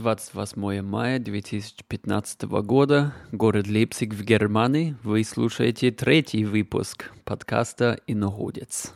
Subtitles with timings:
[0.00, 4.96] 28 мая 2015 года, город Лейпциг в Германии.
[5.02, 8.94] Вы слушаете третий выпуск подкаста «Иноходец».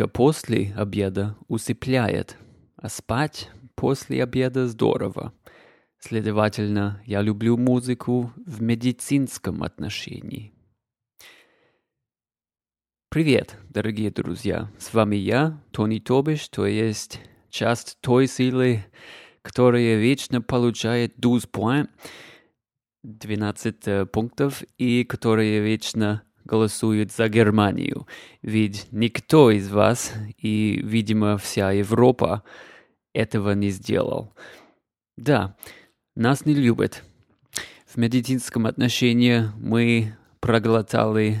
[0.00, 2.38] Музыка после обеда усыпляет,
[2.76, 5.34] а спать после обеда здорово.
[5.98, 10.54] Следовательно, я люблю музыку в медицинском отношении.
[13.10, 14.72] Привет, дорогие друзья!
[14.78, 17.20] С вами я, Тони Тобиш, то есть
[17.50, 18.86] часть той силы,
[19.42, 21.90] которая вечно получает 12 point,
[23.02, 28.08] 12 пунктов, и которая вечно голосуют за Германию,
[28.42, 32.42] ведь никто из вас и, видимо, вся Европа
[33.14, 34.34] этого не сделал.
[35.16, 35.56] Да,
[36.16, 37.04] нас не любят.
[37.86, 41.40] В медицинском отношении мы проглотали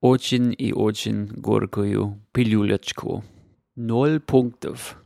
[0.00, 3.24] очень и очень горькую пилюлечку.
[3.76, 5.02] Ноль пунктов.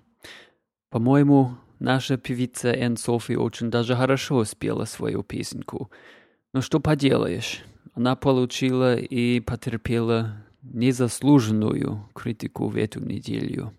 [0.91, 5.91] По-моему, наша певица Энн Софи очень даже хорошо спела свою песенку.
[6.53, 7.63] Но что поделаешь,
[7.95, 13.73] она получила и потерпела незаслуженную критику в эту неделю.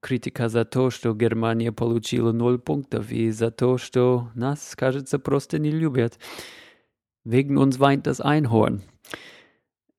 [0.00, 5.58] Критика за то, что Германия получила ноль пунктов, и за то, что нас, кажется, просто
[5.58, 6.18] не любят.
[7.24, 8.80] Wegen uns weint das Einhorn.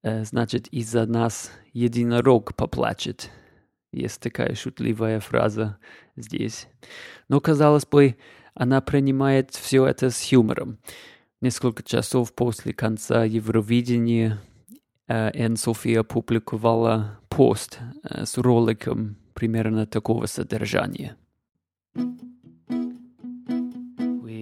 [0.03, 3.31] Значит, из-за нас единорог поплачет.
[3.93, 5.77] Есть такая шутливая фраза
[6.17, 6.67] здесь.
[7.29, 8.17] Но, казалось бы,
[8.55, 10.79] она принимает все это с юмором.
[11.43, 14.39] Несколько часов после конца Евровидения
[15.09, 21.17] Энн София опубликовала пост с роликом примерно такого содержания.
[21.97, 22.07] We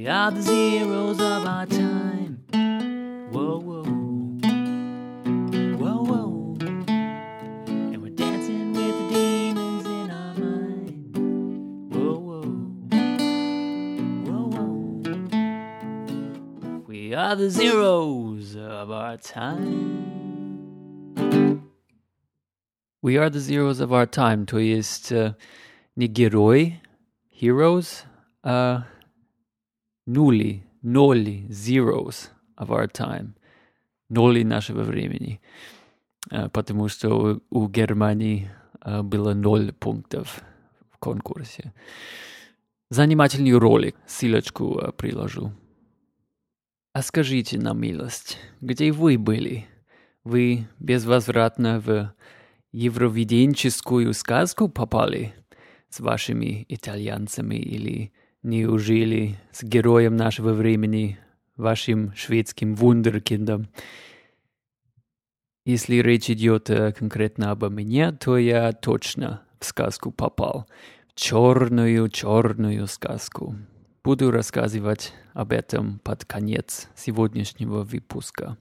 [0.06, 2.21] are the zeros of our time.
[17.41, 20.12] The zeros of our time.
[23.02, 25.34] We are the zeros of our time, то есть uh,
[25.96, 26.79] не герой,
[27.31, 28.06] heroes,
[28.44, 28.85] а
[30.06, 33.34] нули, ноли, zeros of our time,
[34.09, 35.41] ноли нашего времени,
[36.29, 40.44] uh, потому что у, у Германии uh, было ноль пунктов
[40.91, 41.73] в конкурсе.
[42.91, 45.52] Занимательный ролик, ссылочку uh, приложу.
[46.94, 49.66] А скажите на милость, где вы были?
[50.25, 52.13] Вы безвозвратно в
[52.74, 55.34] евровиденческую сказку попали
[55.90, 58.12] с вашими итальянцами или
[58.44, 61.18] неужели с героем нашего времени,
[61.56, 63.69] вашим шведским вундеркиндом?
[65.63, 70.68] Если речь идет конкретно обо мне, то я точно в сказку попал.
[71.08, 73.56] В черную-черную сказку.
[74.04, 78.58] Буду рассказывать об этом под конец сегодняшнего выпуска.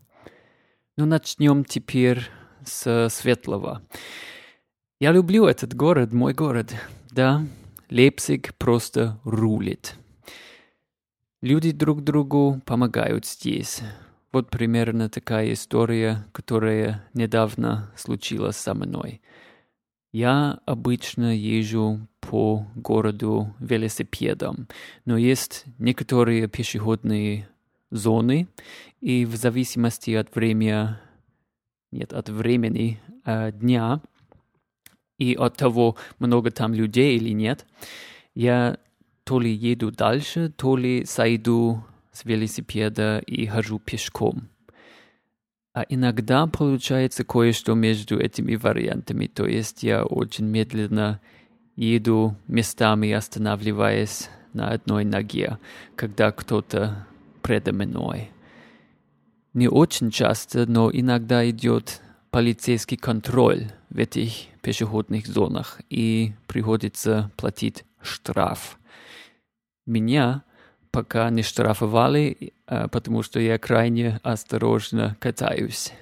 [0.99, 2.29] Ну, начнем теперь
[2.63, 3.81] с светлого.
[4.99, 6.75] Я люблю этот город, мой город.
[7.11, 7.43] Да,
[7.89, 9.97] Лейпциг просто рулит.
[11.41, 13.81] Люди друг другу помогают здесь.
[14.33, 19.23] Вот примерно такая история, которая недавно случилась со мной.
[20.13, 24.67] Я обычно езжу по городу велосипедом,
[25.05, 27.49] но есть некоторые пешеходные
[27.91, 28.49] зоны,
[29.01, 30.97] и в зависимости от времени,
[31.93, 34.01] нет, от времени э, дня
[35.17, 37.67] и от того, много там людей или нет,
[38.35, 38.79] я
[39.23, 44.49] то ли еду дальше, то ли сойду с велосипеда и хожу пешком.
[45.81, 51.23] А иногда получается кое-что между этими вариантами, то есть я очень медленно
[51.75, 55.59] еду местами, останавливаясь на одной ноге,
[55.97, 57.07] когда кто-то
[57.41, 58.31] предо мной.
[59.55, 67.87] Не очень часто, но иногда идет полицейский контроль в этих пешеходных зонах и приходится платить
[68.03, 68.79] штраф.
[69.87, 70.43] Меня
[70.91, 75.93] пока не штрафовали, потому что я крайне осторожно катаюсь.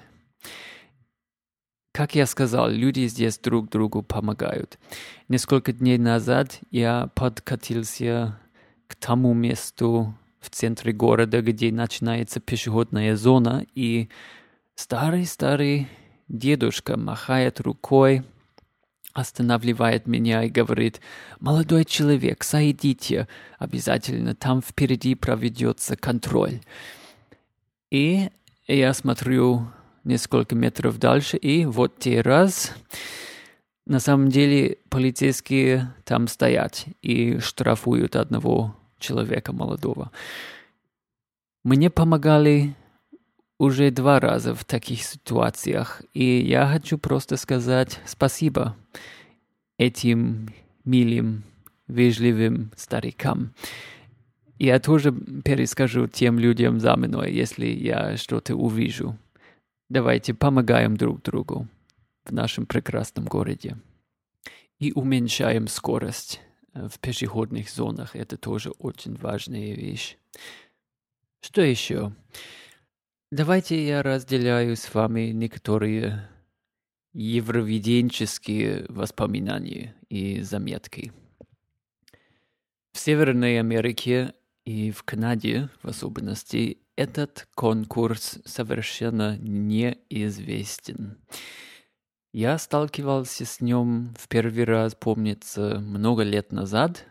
[1.91, 4.79] Как я сказал, люди здесь друг другу помогают.
[5.27, 8.39] Несколько дней назад я подкатился
[8.87, 14.09] к тому месту в центре города, где начинается пешеходная зона, и
[14.75, 15.87] старый-старый
[16.29, 18.23] дедушка махает рукой,
[19.19, 21.01] останавливает меня и говорит,
[21.39, 23.27] «Молодой человек, сойдите,
[23.57, 26.61] обязательно там впереди проведется контроль».
[27.91, 28.29] И
[28.67, 29.67] я смотрю
[30.03, 32.71] несколько метров дальше, и вот те раз
[33.85, 40.11] на самом деле полицейские там стоят и штрафуют одного человека молодого.
[41.63, 42.75] Мне помогали
[43.59, 48.75] уже два раза в таких ситуациях, и я хочу просто сказать спасибо
[49.77, 50.53] этим
[50.85, 51.43] милым,
[51.87, 53.53] вежливым старикам.
[54.57, 59.17] Я тоже перескажу тем людям за мной, если я что-то увижу.
[59.89, 61.67] Давайте помогаем друг другу
[62.23, 63.77] в нашем прекрасном городе.
[64.79, 66.41] И уменьшаем скорость
[66.73, 68.15] в пешеходных зонах.
[68.15, 70.17] Это тоже очень важная вещь.
[71.41, 72.13] Что еще?
[73.31, 76.27] Давайте я разделяю с вами некоторые
[77.13, 81.13] евровиденческие воспоминания и заметки.
[82.91, 84.33] В Северной Америке
[84.65, 91.19] и в Канаде в особенности этот конкурс совершенно неизвестен.
[92.33, 97.05] Я сталкивался с ним в первый раз, помнится, много лет назад,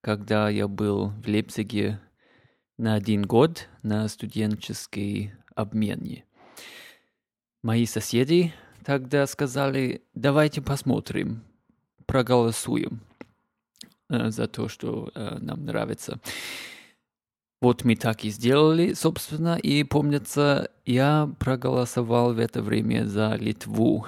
[0.00, 2.00] когда я был в Лейпциге
[2.76, 6.24] на один год на студенческой обмене.
[7.62, 8.52] Мои соседи
[8.84, 11.42] тогда сказали, давайте посмотрим,
[12.06, 13.00] проголосуем
[14.08, 16.20] э, за то, что э, нам нравится.
[17.60, 24.06] Вот мы так и сделали, собственно, и помнится, я проголосовал в это время за Литву.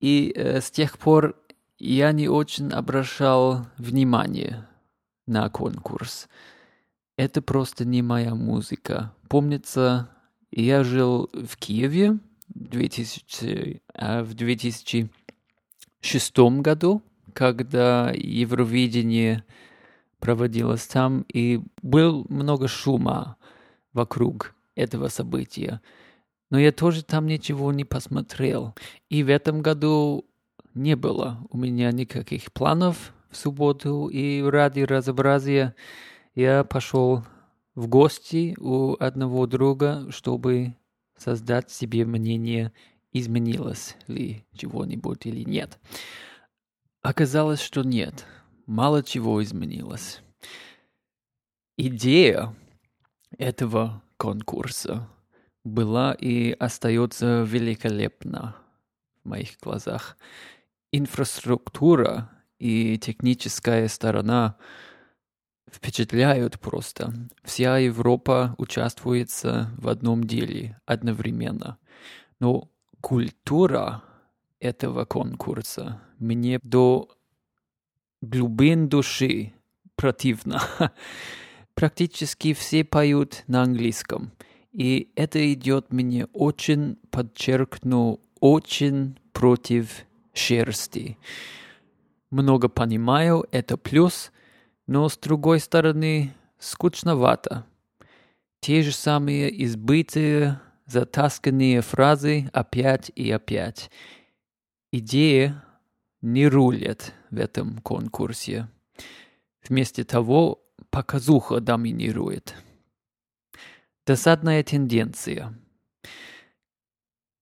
[0.00, 1.34] И э, с тех пор
[1.78, 4.66] я не очень обращал внимание
[5.26, 6.28] на конкурс.
[7.16, 9.12] Это просто не моя музыка.
[9.28, 10.10] Помнится,
[10.50, 12.18] я жил в Киеве
[12.48, 17.02] 2000, а в 2006 году,
[17.32, 19.44] когда Евровидение
[20.18, 23.36] проводилось там, и был много шума
[23.92, 25.80] вокруг этого события.
[26.50, 28.74] Но я тоже там ничего не посмотрел.
[29.10, 30.24] И в этом году
[30.74, 35.74] не было у меня никаких планов в субботу, и ради разнообразия
[36.34, 37.22] я пошел
[37.78, 40.74] в гости у одного друга, чтобы
[41.16, 42.72] создать себе мнение,
[43.12, 45.78] изменилось ли чего-нибудь или нет.
[47.02, 48.26] Оказалось, что нет–
[48.68, 50.20] мало чего изменилось.
[51.76, 52.54] Идея
[53.38, 55.08] этого конкурса
[55.64, 58.56] была и остается великолепна
[59.22, 60.16] в моих глазах.
[60.92, 64.56] Инфраструктура и техническая сторона
[65.72, 67.12] впечатляют просто.
[67.44, 71.78] Вся Европа участвует в одном деле одновременно.
[72.40, 72.70] Но
[73.00, 74.02] культура
[74.60, 77.08] этого конкурса мне до
[78.20, 79.52] глубин души
[79.96, 80.62] противно.
[81.74, 84.32] Практически все поют на английском.
[84.72, 91.18] И это идет мне очень, подчеркну, очень против шерсти.
[92.30, 94.30] Много понимаю, это плюс,
[94.88, 97.66] но с другой стороны скучновато.
[98.60, 103.90] Те же самые избытые, затасканные фразы опять и опять.
[104.90, 105.62] Идея
[106.22, 108.68] не рулят в этом конкурсе.
[109.68, 112.54] Вместо того показуха доминирует.
[114.06, 115.54] Досадная тенденция.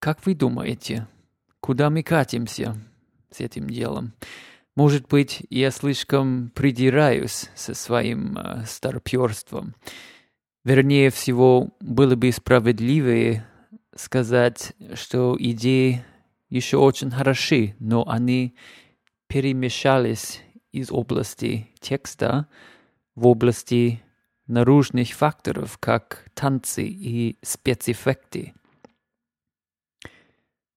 [0.00, 1.06] Как вы думаете,
[1.60, 2.76] куда мы катимся
[3.30, 4.14] с этим делом?
[4.76, 9.74] Может быть, я слишком придираюсь со своим э, старперством.
[10.64, 13.46] Вернее всего, было бы справедливее
[13.94, 16.04] сказать, что идеи
[16.50, 18.54] еще очень хороши, но они
[19.28, 20.42] перемешались
[20.72, 22.46] из области текста
[23.14, 24.02] в области
[24.46, 28.52] наружных факторов, как танцы и спецэффекты.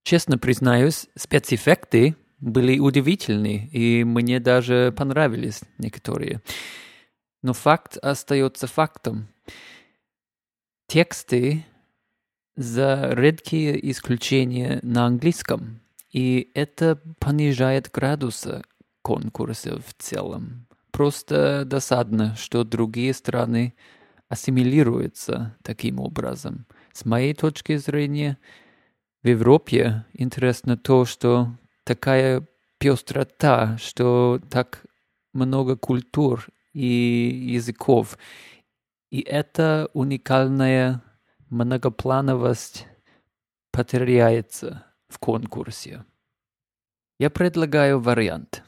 [0.04, 6.42] Честно признаюсь, спецэффекты были удивительны, и мне даже понравились некоторые.
[7.42, 9.30] Но факт остается фактом.
[10.88, 11.66] Тексты
[12.56, 15.82] за редкие исключения на английском,
[16.12, 18.64] и это понижает градусы
[19.02, 20.68] конкурса в целом.
[20.92, 23.76] Просто досадно, что другие страны
[24.28, 26.66] ассимилируются таким образом.
[26.94, 28.38] С моей точки зрения,
[29.24, 31.52] в Европе интересно то, что
[31.90, 34.86] такая пестрота, что так
[35.34, 38.16] много культур и языков.
[39.10, 41.02] И эта уникальная
[41.50, 42.86] многоплановость
[43.72, 46.06] потеряется в конкурсе.
[47.18, 48.64] Я предлагаю вариант.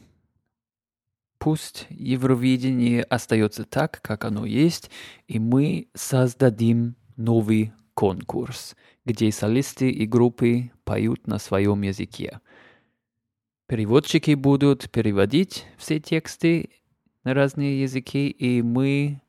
[1.37, 4.89] Пусть Евровидение остается так, как оно есть,
[5.27, 8.75] и мы создадим новый конкурс,
[9.05, 12.39] где солисты и группы поют на своем языке.
[13.71, 16.71] Переводчики будут переводить все тексты
[17.23, 19.21] на разные языки, и мы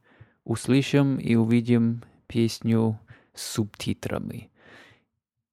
[0.43, 2.99] услышим и увидим песню
[3.35, 4.51] с субтитрами.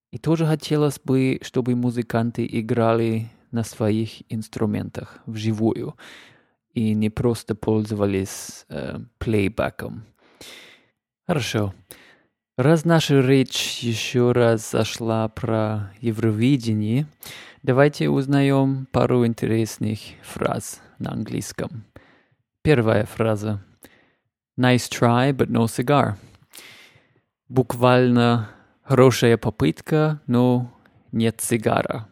[0.10, 5.96] И тоже хотелось бы, чтобы музыканты играли на своих инструментах вживую
[6.74, 10.04] и не просто пользовались э, плейбеком.
[11.28, 11.76] Хорошо.
[12.60, 17.08] Раз наша речь еще раз зашла про Евровидение,
[17.64, 21.86] давайте узнаем пару интересных фраз на английском.
[22.62, 23.64] Первая фраза.
[24.60, 26.16] Nice try, but no cigar.
[27.48, 28.50] Буквально
[28.84, 30.70] хорошая попытка, но
[31.14, 32.10] нет сигара.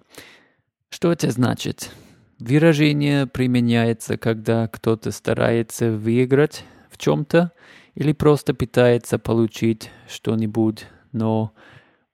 [0.88, 1.92] Что это значит?
[2.39, 6.63] Выражение применяется, когда кто-то старается выиграть
[6.98, 7.51] чем-то
[7.96, 11.54] или просто пытается получить что-нибудь, но,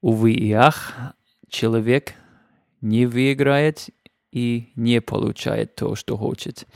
[0.02, 0.94] увы и ах,
[1.50, 2.13] человек
[2.82, 3.90] не выиграет
[4.32, 6.68] и не получает то, что хочет.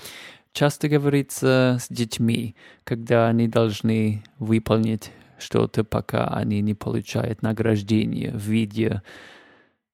[0.54, 8.42] Часто говорится с детьми, когда они должны выполнить что-то, пока они не получают награждение в
[8.42, 9.02] виде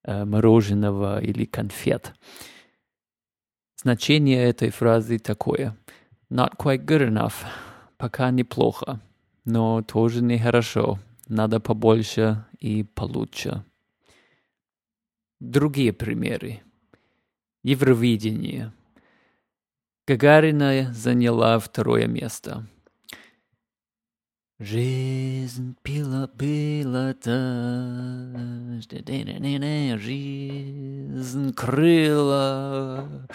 [0.04, 2.14] э, мороженого или конфет.
[3.76, 5.76] Значение этой фразы такое.
[6.30, 7.34] Not quite good enough.
[7.98, 9.02] Пока неплохо,
[9.46, 11.00] но тоже нехорошо.
[11.28, 13.64] Надо побольше и получше.
[15.40, 16.62] Другие примеры.
[17.64, 18.74] Евровидение.
[20.06, 22.68] Гагарина заняла второе место.
[24.60, 27.32] Жизнь пила пила-то,
[29.98, 33.28] жизнь крыла,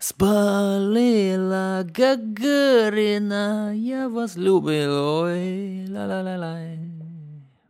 [0.00, 6.60] спалила Гагарина, я вас любил, ой, ла-ла-ла-ла.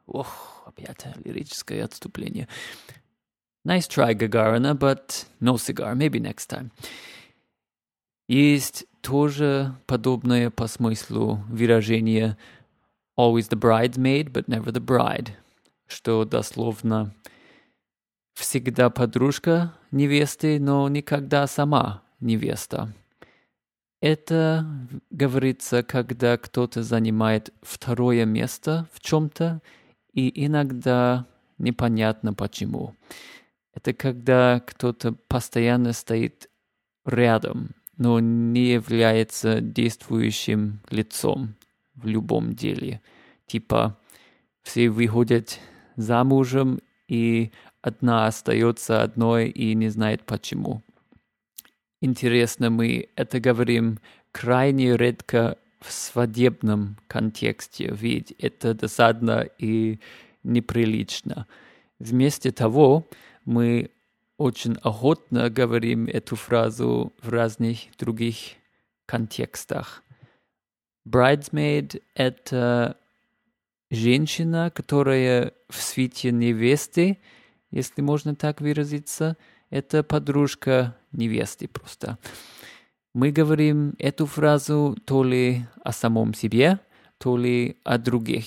[0.07, 2.49] Ох, опять лирическое отступление.
[3.67, 5.95] Nice try, Gagarina, but no cigar.
[5.95, 6.71] Maybe next time.
[8.29, 12.37] Есть тоже подобное по смыслу выражение
[13.19, 15.31] always the bridesmaid, but never the bride,
[15.87, 17.15] что дословно
[18.35, 22.93] всегда подружка невесты, но никогда сама невеста.
[24.01, 24.65] Это
[25.11, 29.61] говорится, когда кто-то занимает второе место в чем-то,
[30.13, 31.27] и иногда
[31.59, 32.95] непонятно почему.
[33.75, 36.49] Это когда кто-то постоянно стоит
[37.05, 41.57] рядом, но не является действующим лицом
[41.95, 43.01] в любом деле.
[43.47, 43.99] Типа
[44.63, 45.59] все выходят
[45.97, 50.83] замужем, и одна остается одной и не знает почему.
[52.01, 53.99] Интересно, мы это говорим
[54.31, 59.99] крайне редко в свадебном контексте, ведь это досадно и
[60.45, 61.47] неприлично.
[61.99, 63.09] Вместо того,
[63.45, 63.91] мы
[64.37, 68.37] очень охотно говорим эту фразу в разных других
[69.07, 70.05] контекстах.
[71.09, 72.97] Bridesmaid— это
[73.91, 77.19] женщина, которая в свете невесты,
[77.71, 79.37] если можно так выразиться,
[79.71, 82.19] это подружка невесты просто.
[83.15, 86.79] Мы говорим эту фразу то ли о самом себе,
[87.19, 88.47] то ли о других.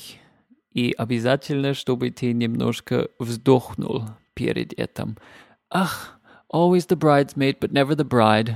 [0.71, 5.17] И обязательно, чтобы ты немножко вздохнул перед этим.
[5.69, 6.19] Ах,
[6.51, 8.55] always the bridesmaid, but never the bride.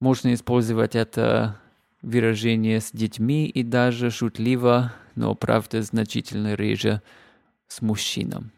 [0.00, 1.60] Можно использовать это
[2.02, 7.02] выражение с детьми и даже шутливо, но правда значительно реже
[7.68, 8.52] с мужчином.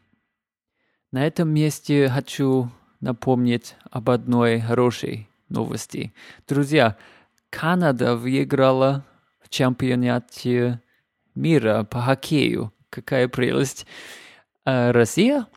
[1.12, 6.12] На этом месте хочу напомнить об одной хорошей новости.
[6.48, 6.96] Друзья,
[7.50, 9.04] Канада выиграла
[9.40, 10.80] в чемпионате
[11.34, 12.72] мира по хоккею.
[12.90, 13.86] Какая прелесть.
[14.64, 15.46] А Россия–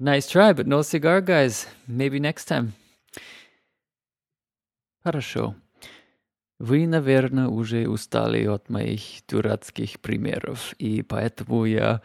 [0.00, 1.68] Nice try, but no cigar, guys.
[1.86, 2.70] Maybe next time.
[5.04, 5.54] Хорошо.
[6.58, 12.00] Вы, наверное, уже устали от моих дурацких примеров, и поэтому я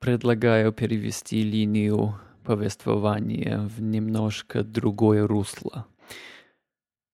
[0.00, 5.86] предлагаю перевести линию повествования в немножко другое русло.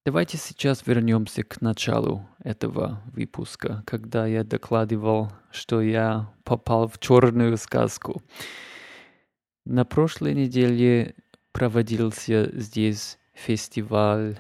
[0.05, 7.57] Давайте сейчас вернемся к началу этого выпуска, когда я докладывал, что я попал в черную
[7.57, 8.23] сказку.
[9.64, 11.16] На прошлой неделе
[11.50, 14.38] проводился здесь фестиваль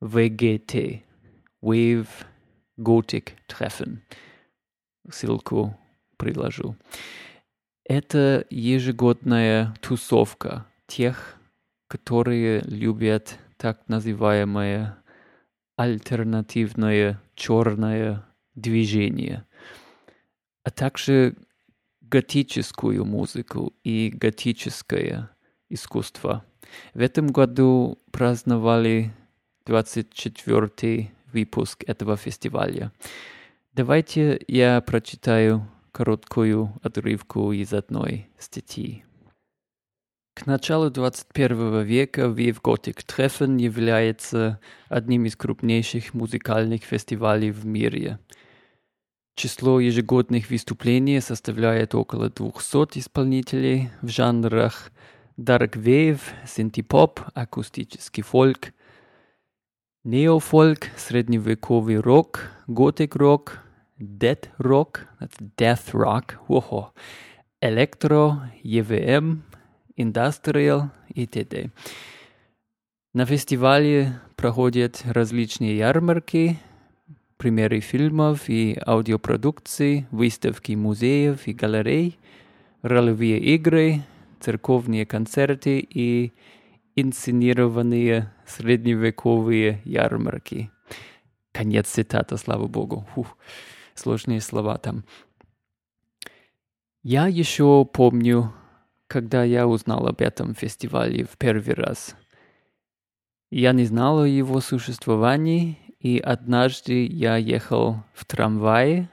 [0.00, 1.04] ВГТ,
[1.62, 2.08] Wave
[2.76, 3.98] Gothic Treffen.
[5.08, 5.78] Ссылку
[6.16, 6.76] приложу.
[7.88, 11.36] Это ежегодная тусовка тех,
[11.86, 14.98] которые любят так называемое
[15.74, 19.46] альтернативное черное движение,
[20.64, 21.34] а также
[22.02, 25.30] готическую музыку и готическое
[25.70, 26.44] искусство.
[26.92, 29.14] В этом году праздновали
[29.64, 32.92] 24-й выпуск этого фестиваля.
[33.72, 39.04] Давайте я прочитаю короткую отрывку из одной статьи.
[40.34, 48.20] К началу 21 века Wave Gothic Treffen является одним из крупнейших музыкальных фестивалей в мире.
[49.34, 54.92] Число ежегодных выступлений составляет около 200 исполнителей в жанрах
[55.36, 58.72] Dark Wave, Synthie-Pop, акустический фольк,
[60.04, 63.62] неофольк, средневековый рок, готик-рок,
[63.98, 65.06] death-рок,
[65.56, 66.92] death rock, ого,
[67.60, 69.40] электро, EVM,
[69.96, 71.70] Industrial и т.д.
[73.14, 76.58] На фестивале проходят различные ярмарки,
[77.36, 82.18] примеры фильмов и аудиопродукций, выставки музеев и галерей,
[82.82, 84.02] ролевые игры,
[84.40, 86.32] церковные концерты и
[86.94, 90.70] инсценированные средневековые ярмарки.
[91.52, 93.06] Конец цитата, слава богу.
[93.14, 93.36] Фух,
[93.98, 95.04] сложные слова там.
[97.02, 98.52] Я еще помню
[99.08, 102.14] когда я узнал об этом фестивале в первый раз.
[103.50, 109.08] Я не знал о его существовании, и однажды я ехал в трамвае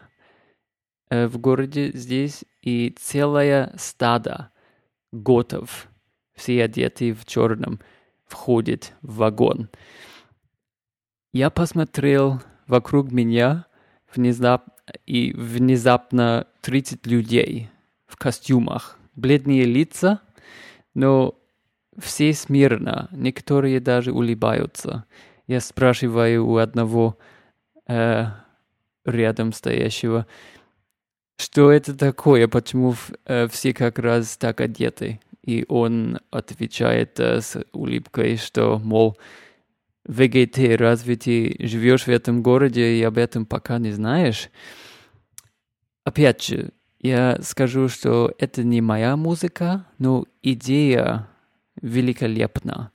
[1.09, 4.51] э, в городе здесь, и целое стадо
[5.13, 5.87] готов,
[6.35, 7.79] все одеты в черном,
[8.27, 9.69] входит в вагон.
[11.31, 13.65] Я посмотрел вокруг меня,
[14.13, 14.65] внезап...
[15.05, 17.69] и внезапно 30 людей
[18.07, 20.21] в костюмах, бледные лица,
[20.93, 21.35] но
[21.97, 25.05] все смирно, некоторые даже улыбаются.
[25.47, 27.17] Я спрашиваю у одного
[27.87, 28.25] э,
[29.05, 30.27] рядом стоящего,
[31.37, 32.95] что это такое, почему
[33.25, 35.19] э, все как раз так одеты.
[35.43, 39.17] И он отвечает э, с улыбкой, что, мол,
[40.05, 44.49] ВГТ, разве ты живешь в этом городе и об этом пока не знаешь?
[46.03, 51.27] Опять же, я скажу, что это не моя музыка, но идея
[51.81, 52.91] великолепна.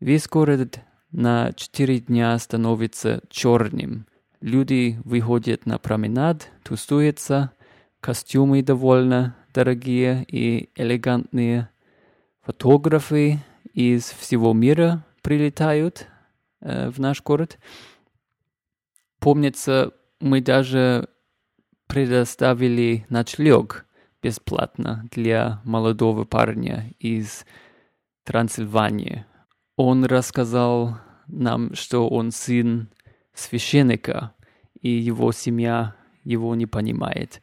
[0.00, 4.06] Весь город на четыре дня становится черным.
[4.40, 7.52] Люди выходят на променад, тусуются,
[8.00, 11.68] костюмы довольно дорогие и элегантные.
[12.44, 13.38] Фотографы
[13.74, 16.08] из всего мира прилетают
[16.62, 17.58] э, в наш город.
[19.18, 21.08] Помнится, мы даже
[21.86, 23.86] предоставили ночлег
[24.22, 27.44] бесплатно для молодого парня из
[28.24, 29.26] Трансильвании.
[29.76, 32.88] Он рассказал нам, что он сын
[33.34, 34.32] священника,
[34.80, 35.94] и его семья
[36.24, 37.40] его не понимает.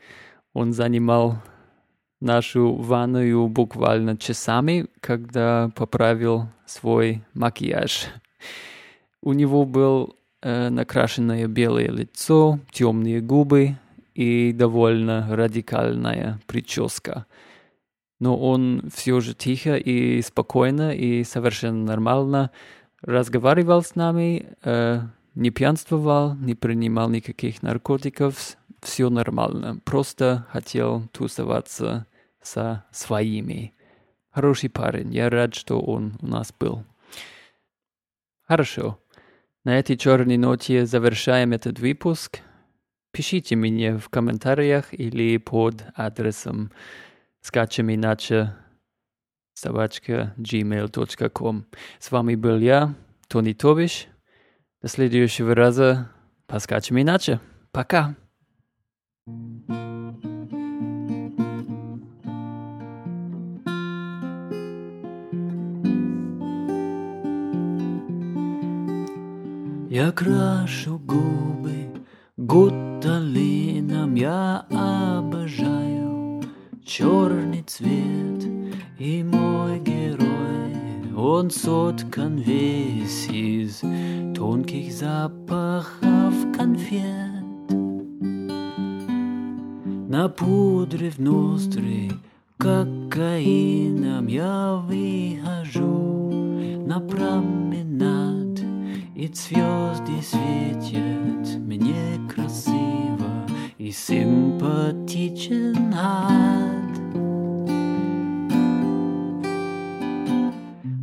[0.54, 1.42] Он занимал
[2.20, 8.08] нашу ванную буквально часами, когда поправил свой макияж.
[9.22, 13.78] У него был э, накрашенное белое лицо, темные губы,
[14.20, 17.26] и довольно радикальная прическа.
[18.20, 22.52] Но он все же тихо и спокойно и совершенно нормально
[23.02, 25.00] разговаривал с нами, э,
[25.36, 29.80] не пьянствовал, не принимал никаких наркотиков, все нормально.
[29.86, 32.06] Просто хотел тусоваться
[32.42, 33.74] со своими.
[34.32, 36.84] Хороший парень, я рад, что он у нас был.
[38.46, 39.00] Хорошо.
[39.70, 42.40] На этой черной ноте завершаем этот выпуск.
[43.12, 46.72] Пишите мне в комментариях или под адресом
[47.42, 48.56] скачем иначе
[49.54, 51.68] собачка gmail.com.
[52.00, 52.96] С вами был я,
[53.28, 54.08] Тони Тобиш.
[54.82, 56.10] До следующего раза
[56.48, 57.40] поскачем иначе.
[57.72, 58.16] Пока!
[70.00, 71.90] Я крашу губы
[72.38, 76.42] Гуталином я обожаю
[76.86, 78.46] черный цвет.
[78.98, 80.74] И мой герой,
[81.18, 83.82] он соткан весь из
[84.38, 87.44] тонких запахов конфет.
[90.08, 92.14] Напудрив ноздри
[92.56, 96.32] кокаином я выхожу
[96.88, 97.88] на променад
[99.20, 103.46] И звезды светят мне красиво
[103.78, 106.96] И симпатичен ад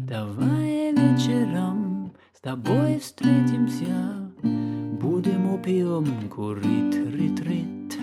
[0.08, 7.98] Давай вечером с тобой встретимся Будем опиум курить, рит, рит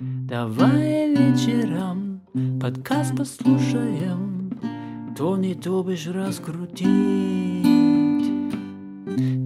[0.00, 2.22] Давай вечером
[2.58, 4.58] подкаст послушаем
[5.14, 7.55] То не то бишь раскрутить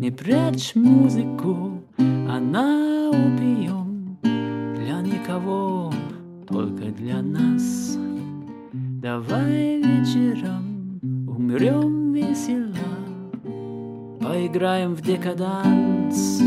[0.01, 5.93] Не прячь музыку, она убьем Для никого,
[6.49, 7.99] только для нас.
[8.73, 12.73] Давай вечером умрем весело.
[14.23, 16.41] Поиграем в декаданс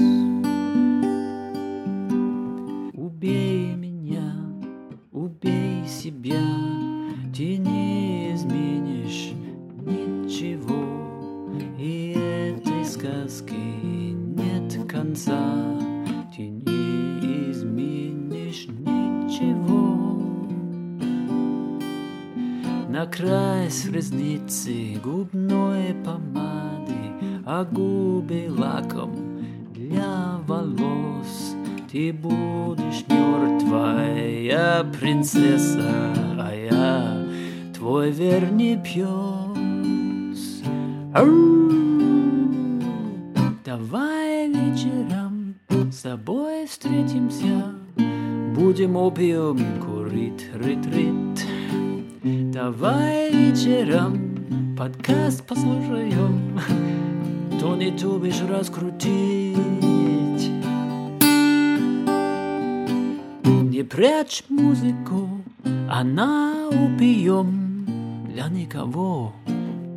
[23.04, 31.54] Накрась ресницы губной помады А губы лаком для волос.
[31.92, 37.28] Ты будешь мертвая принцесса А я
[37.76, 39.04] твой верный пес!
[43.66, 45.56] Давай вечером
[45.92, 47.66] с тобой встретимся
[48.56, 51.23] Будем опиум курить, рит-рит
[52.24, 56.58] Давай вечером подкаст послушаем.
[57.60, 59.58] То не бишь раскрутить.
[63.44, 65.28] Не прячь музыку,
[65.90, 69.34] она убьем Для никого,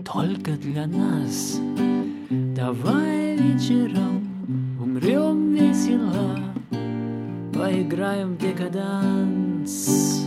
[0.05, 1.61] только для нас.
[2.29, 4.27] Давай вечером
[4.83, 6.41] умрем весело.
[7.55, 10.27] Поиграем в декаданс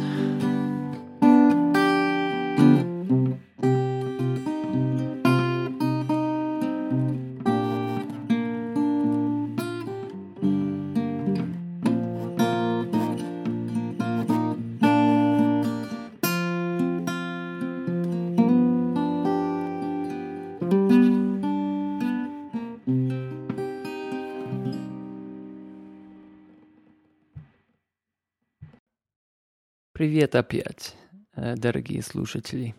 [30.00, 30.96] Привет опять,
[31.36, 32.74] э, дорогие слушатели.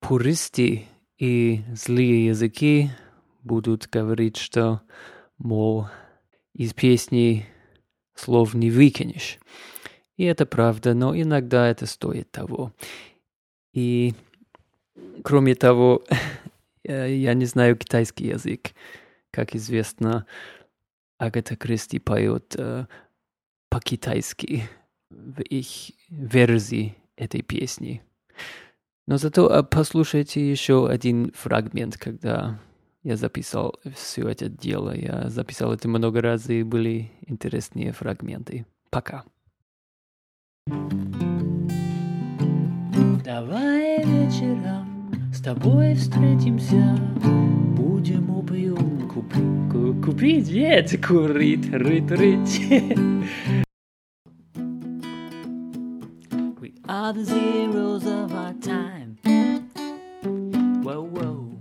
[0.00, 0.86] Пуристы
[1.18, 2.88] и злые языки
[3.42, 4.80] будут говорить, что,
[5.36, 5.88] мол,
[6.54, 7.44] из песни
[8.14, 9.38] слов не выкинешь.
[10.16, 12.72] И это правда, но иногда это стоит того.
[13.74, 14.14] И
[15.22, 16.02] кроме того,
[16.82, 18.70] э, я не знаю китайский язык.
[19.30, 20.24] Как известно,
[21.18, 22.86] Агата Кристи поет э,
[23.68, 24.66] по-китайски
[25.10, 25.66] в их
[26.08, 28.02] версии этой песни.
[29.06, 32.60] Но зато послушайте еще один фрагмент, когда
[33.02, 34.94] я записал все это дело.
[34.94, 38.66] Я записал это много раз, и были интересные фрагменты.
[38.90, 39.24] Пока.
[43.24, 46.98] Давай вечером с тобой встретимся,
[47.76, 53.64] будем опиум купить, купить, нет, курить, рыть, рыть.
[57.08, 59.16] are the zeros of our time.
[60.82, 61.56] Whoa, whoa.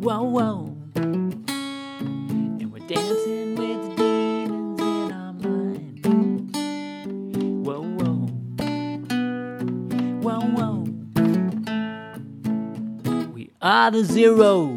[0.00, 0.74] Whoa, whoa.
[0.94, 6.06] And we're dancing with the demons in our mind.
[7.66, 8.14] Whoa, whoa.
[10.22, 10.74] Whoa, whoa.
[13.34, 14.75] We are the zeros.